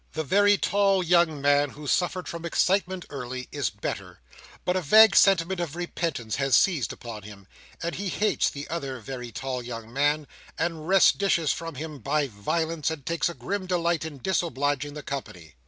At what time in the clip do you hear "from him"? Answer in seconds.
11.53-11.99